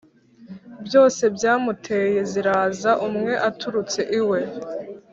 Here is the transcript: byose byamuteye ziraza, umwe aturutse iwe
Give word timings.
byose 0.85 1.23
byamuteye 1.35 2.19
ziraza, 2.31 2.91
umwe 3.07 3.33
aturutse 3.49 3.99
iwe 4.19 4.39